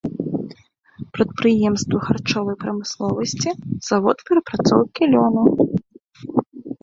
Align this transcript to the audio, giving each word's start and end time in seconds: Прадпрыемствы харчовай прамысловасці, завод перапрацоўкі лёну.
Прадпрыемствы 1.15 1.97
харчовай 2.05 2.55
прамысловасці, 2.63 3.49
завод 3.89 4.17
перапрацоўкі 4.29 5.03
лёну. 5.13 5.43